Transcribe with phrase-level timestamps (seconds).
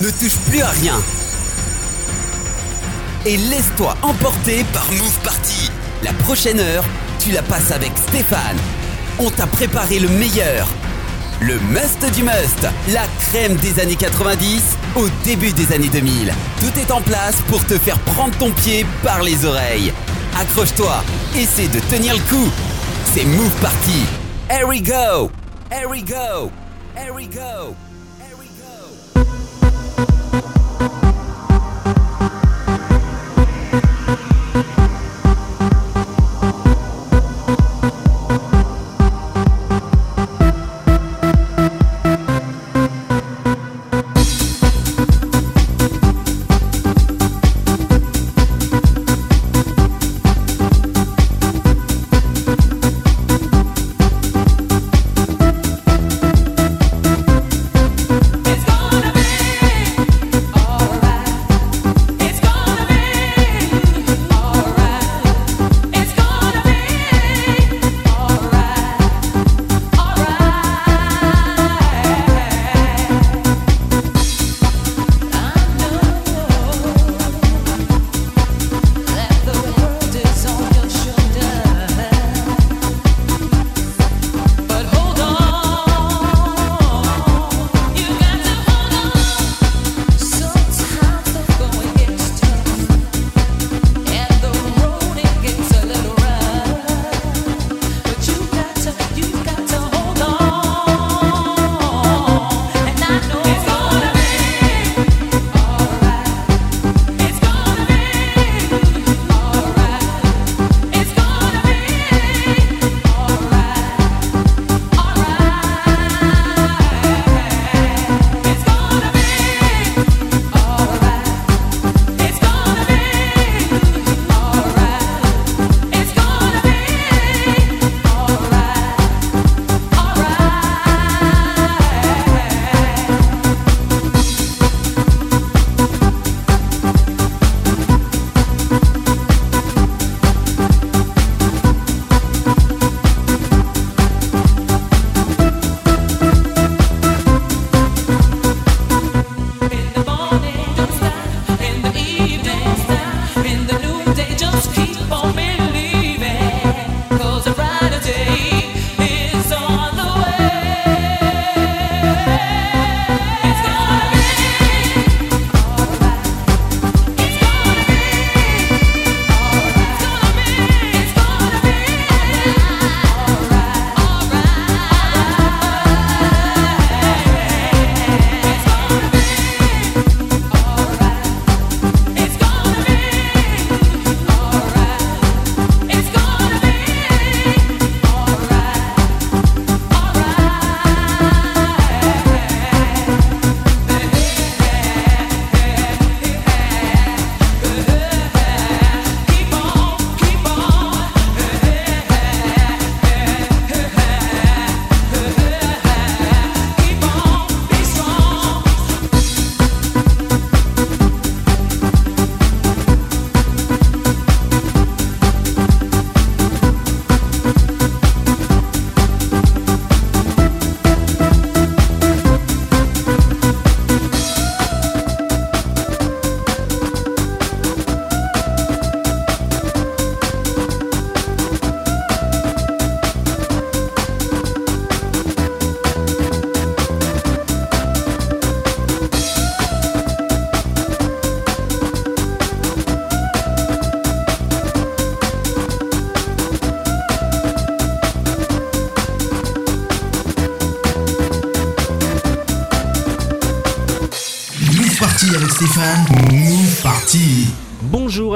[0.00, 1.00] ne touche plus à rien.
[3.26, 5.70] Et laisse-toi emporter par Move Party.
[6.02, 6.84] La prochaine heure,
[7.18, 8.58] tu la passes avec Stéphane.
[9.18, 10.68] On t'a préparé le meilleur.
[11.40, 14.62] Le must du must, la crème des années 90
[14.96, 16.32] au début des années 2000.
[16.60, 19.92] Tout est en place pour te faire prendre ton pied par les oreilles.
[20.38, 21.02] Accroche-toi,
[21.36, 22.50] essaie de tenir le coup.
[23.14, 24.04] C'est Move Party.
[24.50, 25.30] Here we go.
[25.70, 26.50] Here we go.
[26.96, 27.74] Here we go.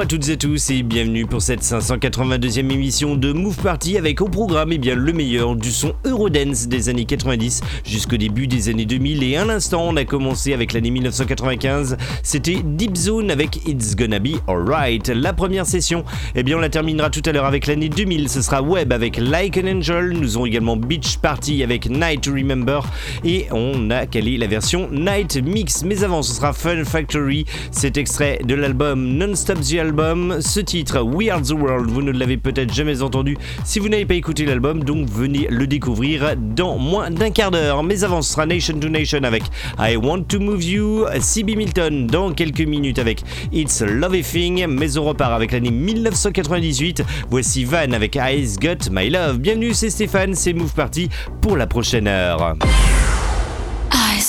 [0.09, 4.71] Toutes et tous et bienvenue pour cette 582e émission de Move Party avec au programme
[4.71, 9.21] eh bien, le meilleur du son Eurodance des années 90 jusqu'au début des années 2000
[9.21, 14.17] et à l'instant on a commencé avec l'année 1995 c'était Deep Zone avec It's Gonna
[14.17, 15.09] Be Alright.
[15.09, 16.03] La première session
[16.33, 19.17] eh bien on la terminera tout à l'heure avec l'année 2000 ce sera Web avec
[19.17, 20.13] Like an Angel.
[20.13, 22.81] Nous aurons également Beach Party avec Night to Remember.
[23.23, 25.83] Et on a calé la version Night Mix.
[25.83, 27.45] Mais avant ce sera Fun Factory.
[27.69, 29.98] Cet extrait de l'album Non Stop the Album.
[30.39, 34.05] Ce titre, We Are the World, vous ne l'avez peut-être jamais entendu si vous n'avez
[34.05, 37.83] pas écouté l'album, donc venez le découvrir dans moins d'un quart d'heure.
[37.83, 39.43] Mais avant, ce sera Nation to Nation avec
[39.77, 44.97] I Want to Move You, CB Milton dans quelques minutes avec It's Love Thing, mais
[44.97, 47.03] on repart avec l'année 1998.
[47.29, 49.39] Voici Van avec Eyes Got My Love.
[49.39, 51.09] Bienvenue, c'est Stéphane, c'est Move Party
[51.41, 52.55] pour la prochaine heure.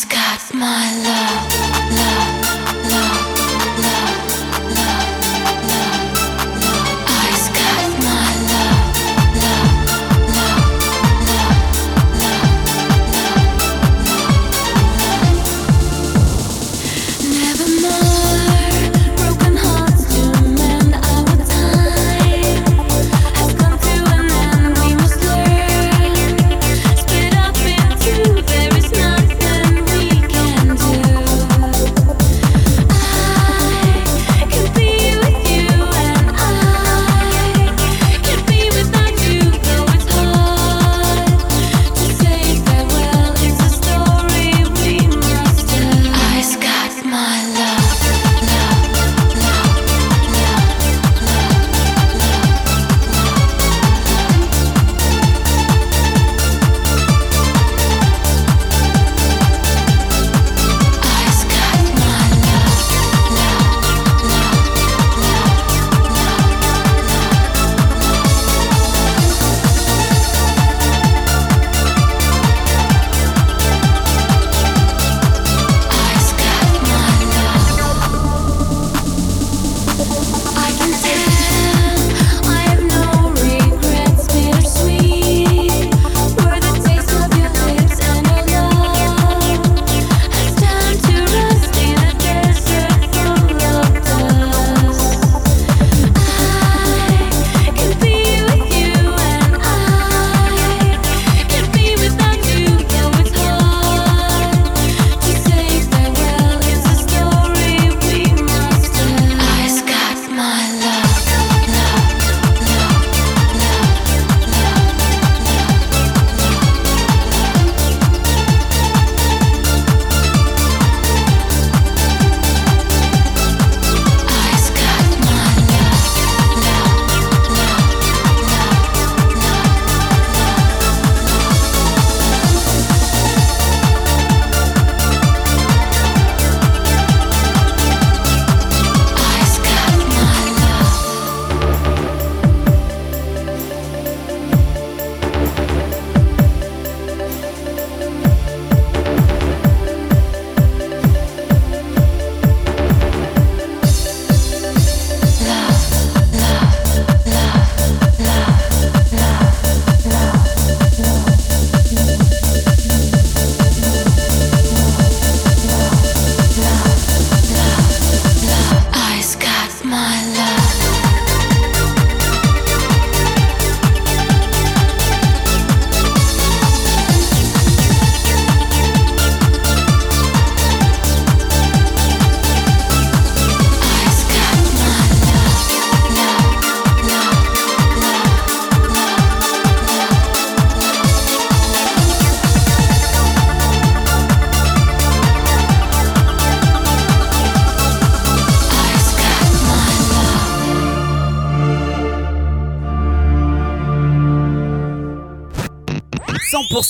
[0.08, 1.52] Got my love,
[1.92, 3.39] love, love.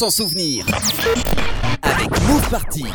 [0.00, 0.64] Sans souvenir
[1.82, 2.86] avec Move Party.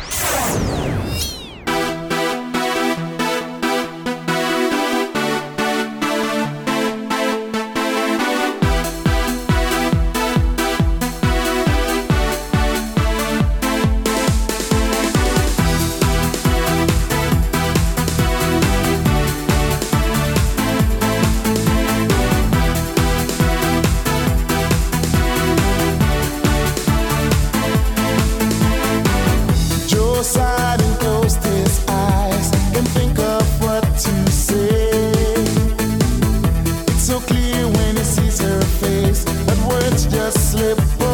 [40.16, 41.05] just slip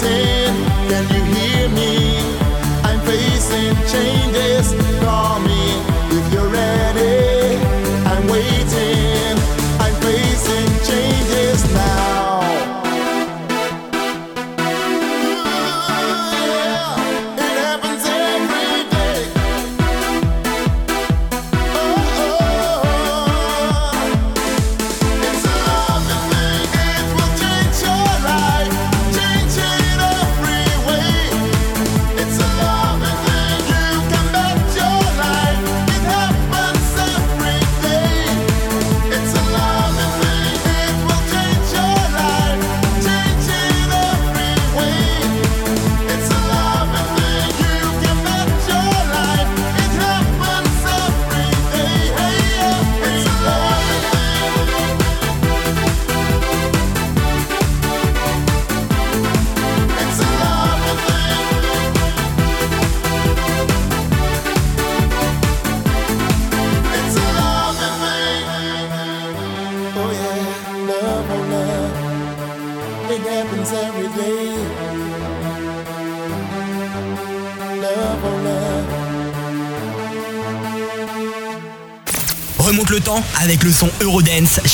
[0.00, 0.37] be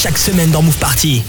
[0.05, 1.23] chaque semaine dans Move Party.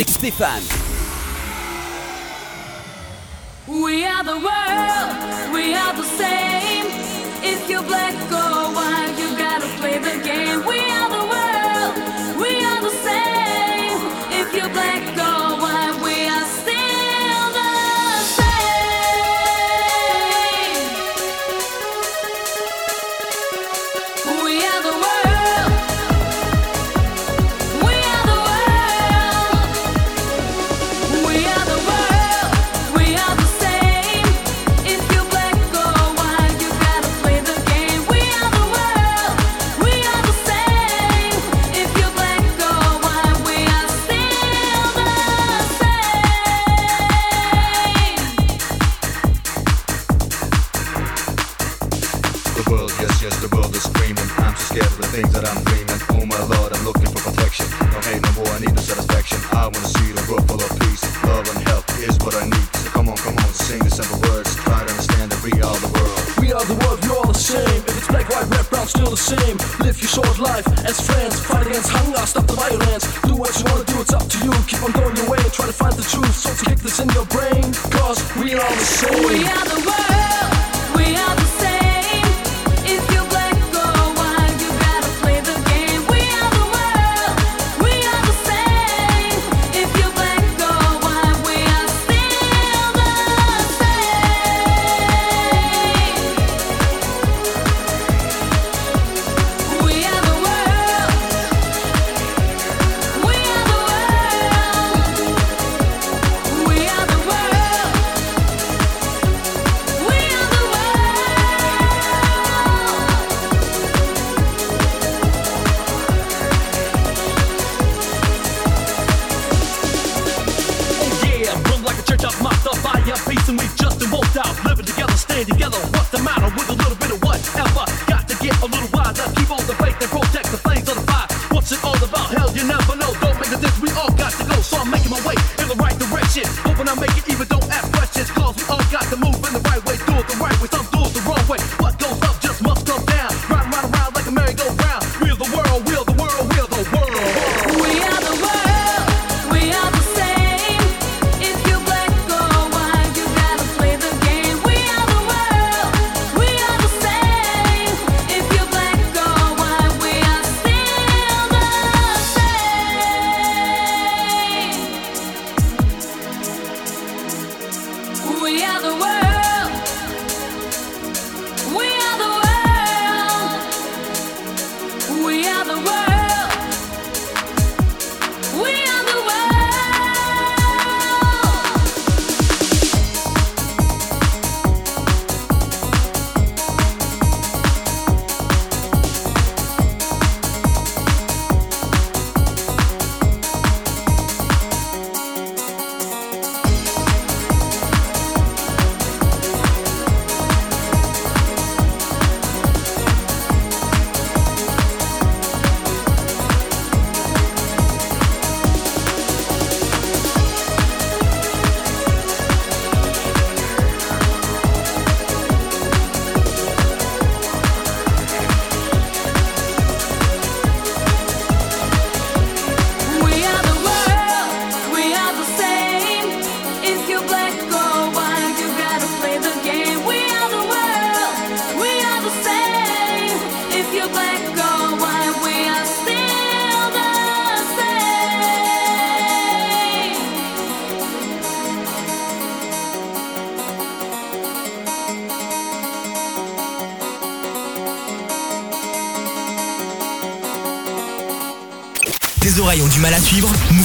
[0.00, 0.62] avec Stéphane.
[3.68, 6.86] We are the world, we are the same.
[7.42, 8.49] If you're black or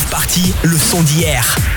[0.09, 1.74] Party, le son d'hier.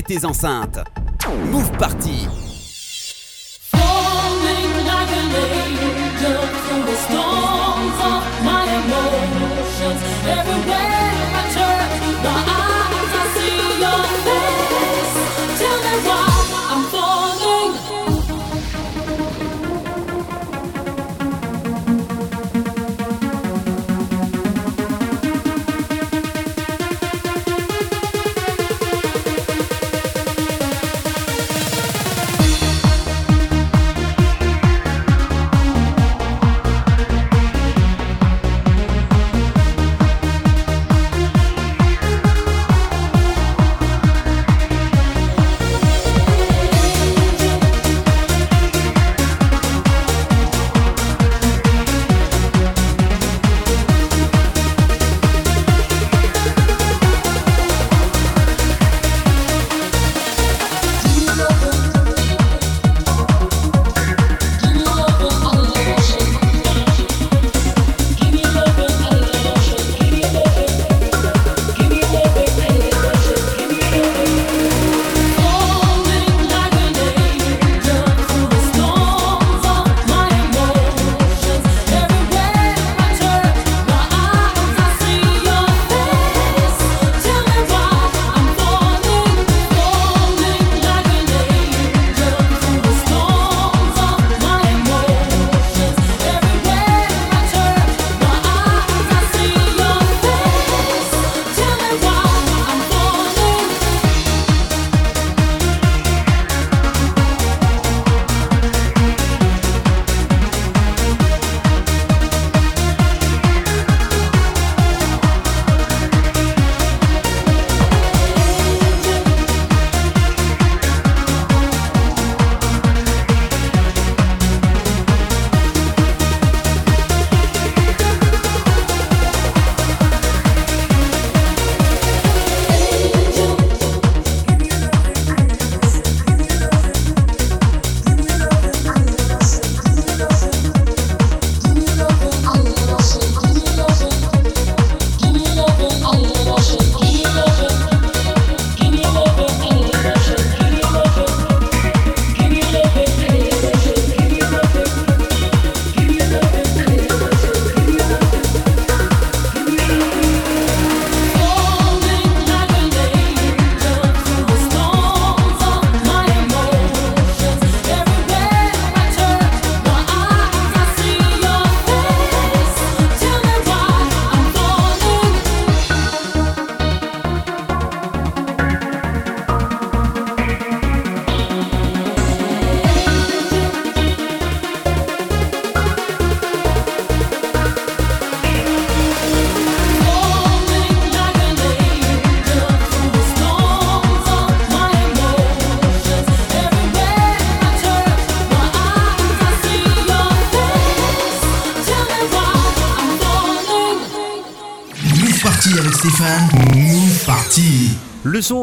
[0.00, 0.84] Tes enceintes.
[1.50, 2.41] Move Party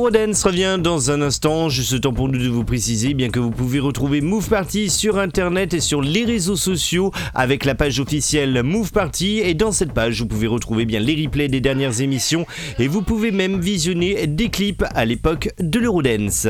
[0.10, 3.38] Le Rodens revient dans un instant, juste temps pour nous de vous préciser bien que
[3.38, 8.00] vous pouvez retrouver Move Party sur internet et sur les réseaux sociaux avec la page
[8.00, 12.02] officielle Move Party et dans cette page vous pouvez retrouver bien les replays des dernières
[12.02, 12.48] émissions
[12.80, 16.48] et vous pouvez même visionner des clips à l'époque de l'Eurodance.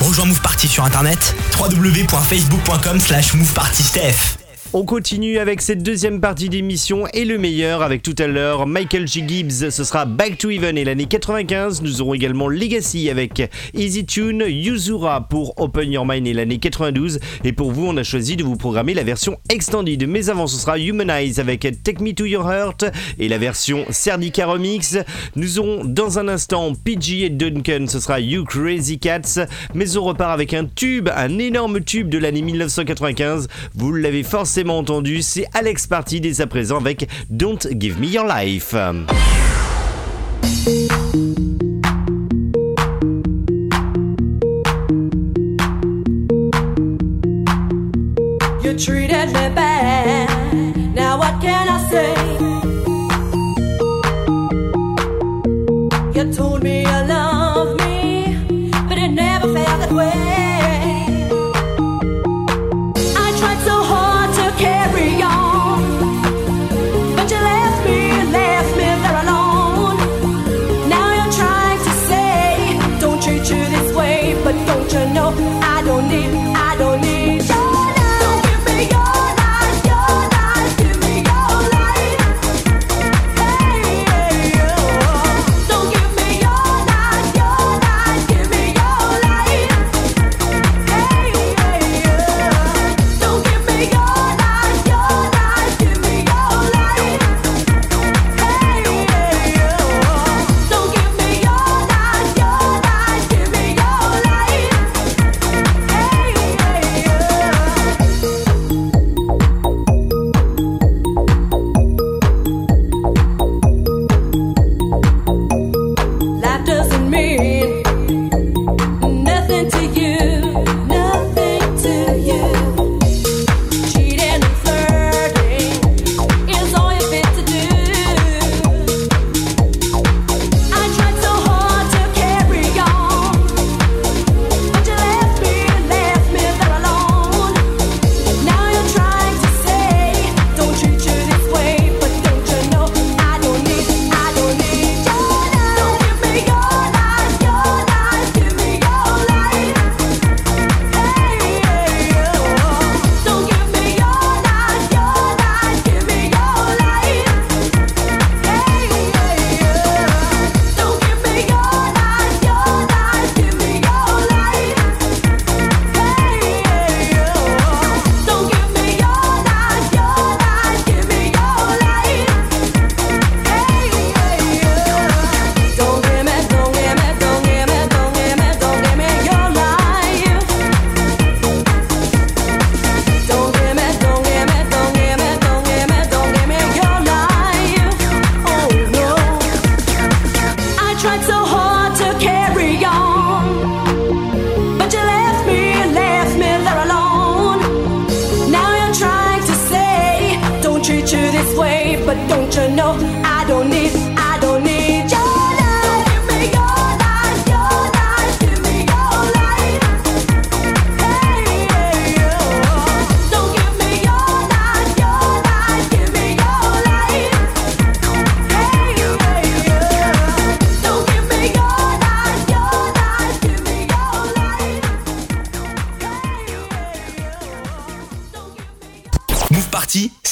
[0.00, 4.45] Rejoins Move Party sur internet www.facebook.com slash movepartysteph.
[4.78, 9.08] On continue avec cette deuxième partie d'émission et le meilleur avec tout à l'heure Michael
[9.08, 9.24] G.
[9.26, 11.80] Gibbs, ce sera Back to Even et l'année 95.
[11.80, 17.20] Nous aurons également Legacy avec Easy Tune, Yuzura pour Open Your Mind et l'année 92.
[17.44, 20.06] Et pour vous, on a choisi de vous programmer la version extended.
[20.06, 22.84] Mais avant, ce sera Humanize avec Take Me to Your Heart
[23.18, 24.98] et la version Serdica Remix.
[25.36, 29.46] Nous aurons dans un instant PG et Duncan, ce sera You Crazy Cats.
[29.72, 33.48] Mais on repart avec un tube, un énorme tube de l'année 1995.
[33.74, 38.26] Vous l'avez forcément entendu, c'est Alex Party dès à présent avec Don't Give Me Your
[38.26, 38.74] Life.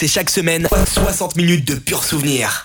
[0.08, 2.64] Chaque semaine 60 minutes de purs souvenirs.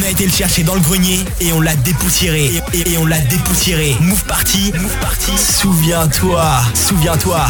[0.00, 2.50] Été le chercher dans le grenier et on l'a dépoussiéré.
[2.72, 3.96] Et, on l'a dépoussiéré.
[4.00, 5.32] Move party, move party.
[5.36, 7.46] Souviens-toi, souviens-toi.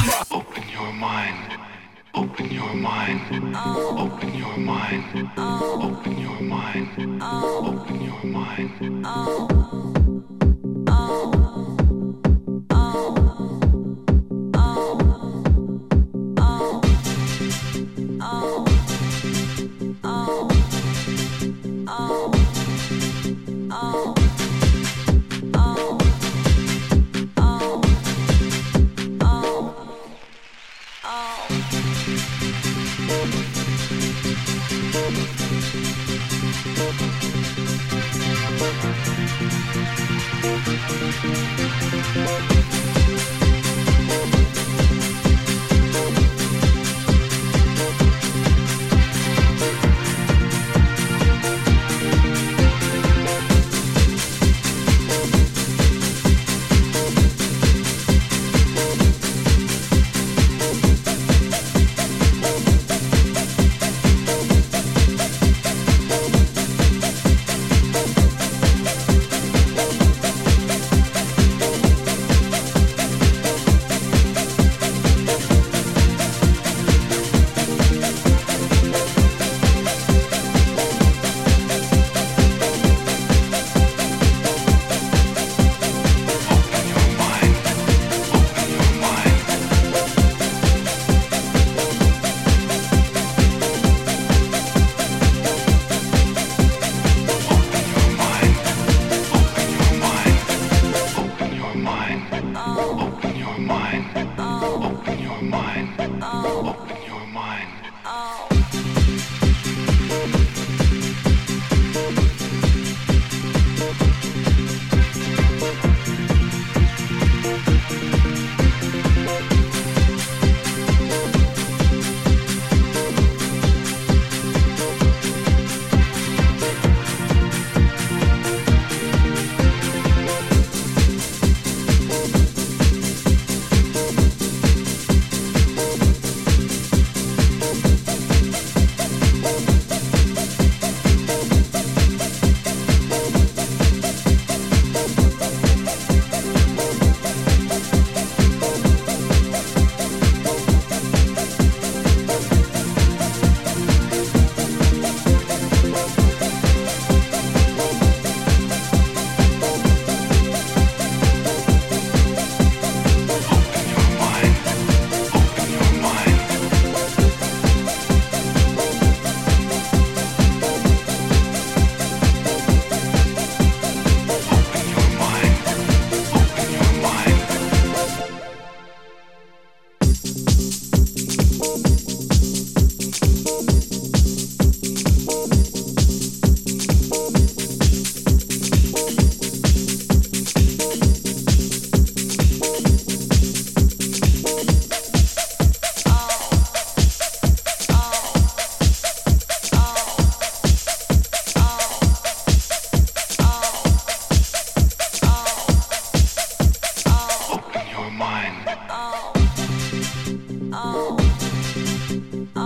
[211.06, 212.63] Oh.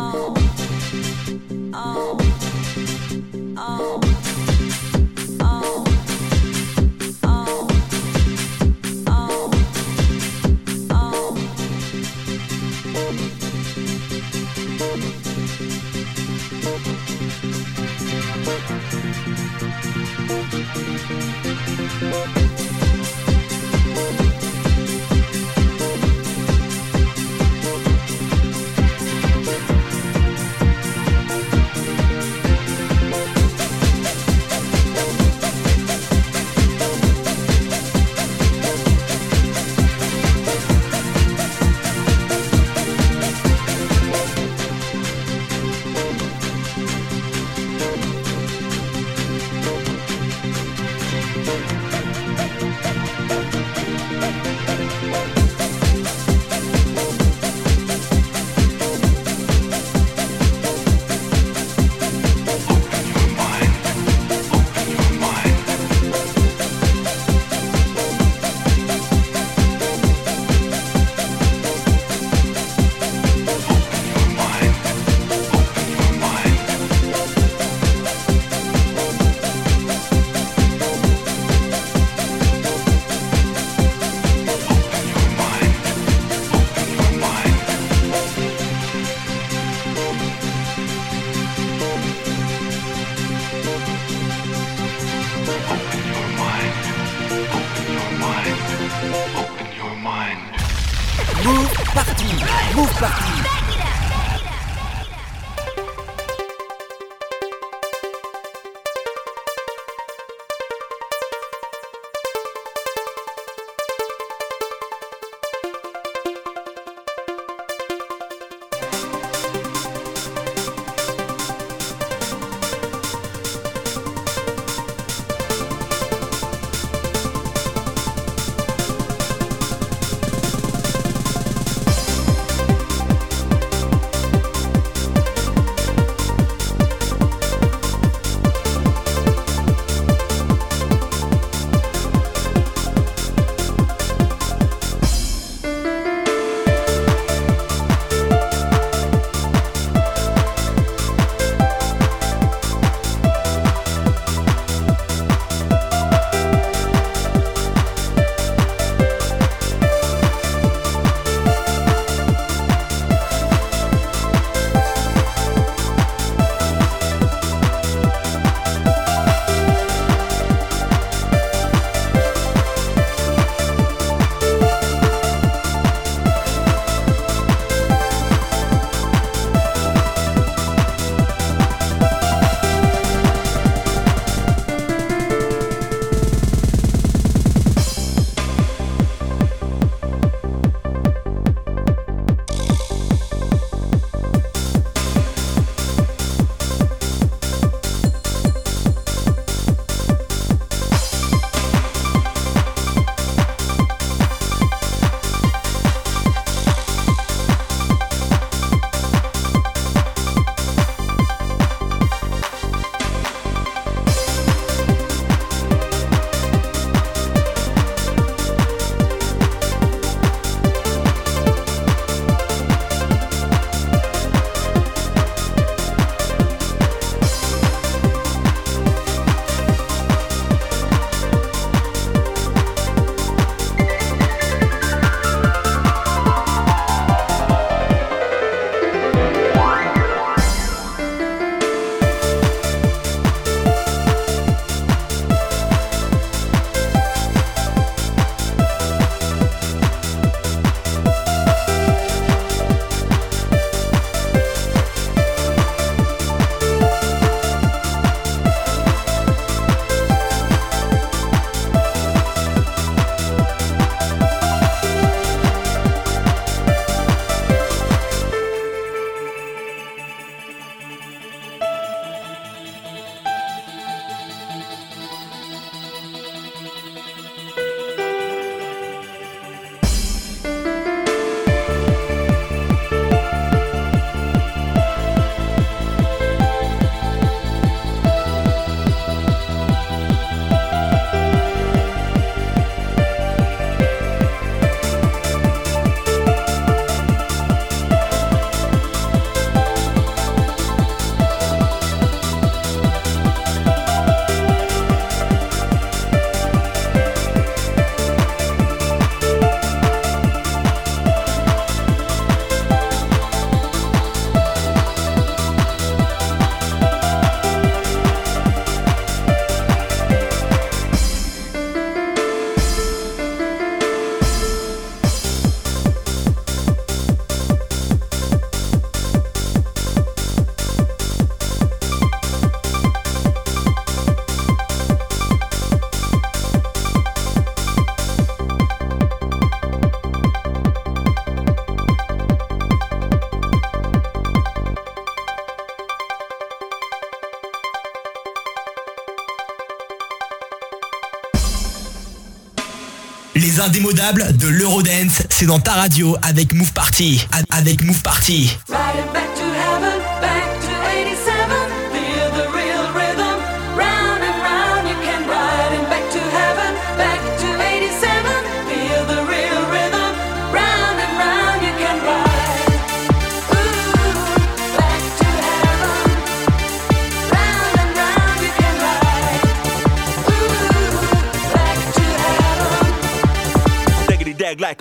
[353.68, 357.26] Les indémodables de l'Eurodance, c'est dans ta radio avec Move Party.
[357.50, 358.56] Avec Move Party.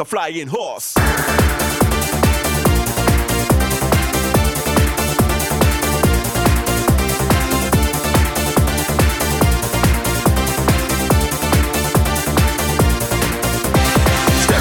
[0.07, 0.93] Flying horse.
[0.93, 1.03] Step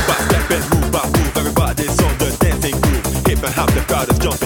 [0.08, 3.04] by step and move by move, everybody's on the dancing groove.
[3.26, 4.45] Hip and half the crowd is jumping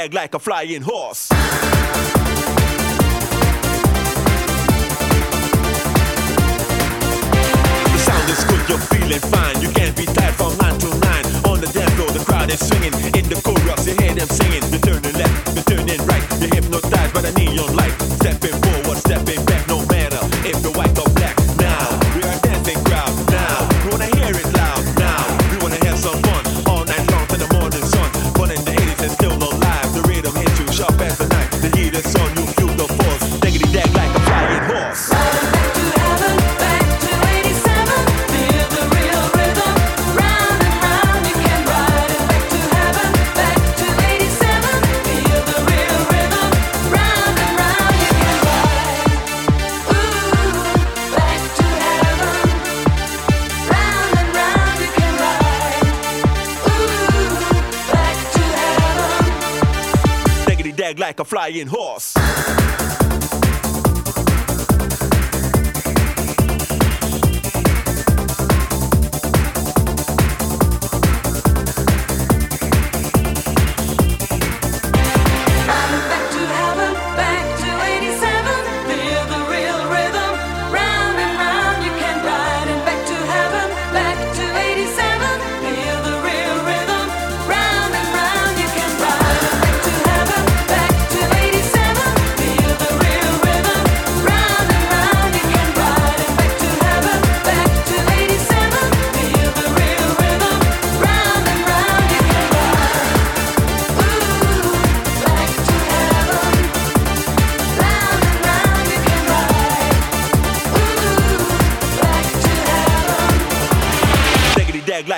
[0.00, 1.28] Daggity like a flying horse.
[1.28, 1.36] The
[7.98, 9.60] sound is good, you're feeling fine.
[9.60, 11.26] You can't be tired from nine to nine.
[11.44, 12.94] On the dance floor, the crowd is swinging.
[13.14, 14.79] In the chorus, you hear them singing.
[61.10, 62.59] Like a flying horse.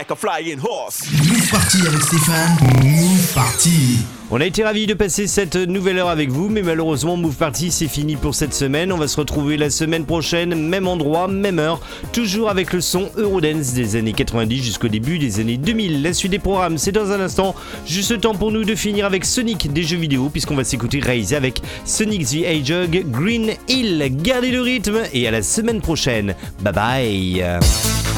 [0.02, 1.02] Like a flying horse.
[1.12, 2.56] Move Party avec Stéphane.
[2.82, 3.98] Move Party.
[4.32, 7.70] On a été ravis de passer cette nouvelle heure avec vous, mais malheureusement Move Party
[7.70, 8.90] c'est fini pour cette semaine.
[8.90, 11.80] On va se retrouver la semaine prochaine, même endroit, même heure,
[12.12, 16.02] toujours avec le son Eurodance des années 90 jusqu'au début des années 2000.
[16.02, 17.54] La suite des programmes, c'est dans un instant.
[17.86, 21.32] Juste temps pour nous de finir avec Sonic des jeux vidéo, puisqu'on va s'écouter Raise
[21.32, 24.04] avec Sonic the Hedgehog, Green Hill.
[24.22, 26.34] Gardez le rythme et à la semaine prochaine.
[26.60, 28.11] Bye bye.